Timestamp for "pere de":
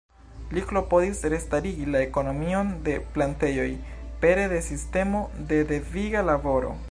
4.25-4.63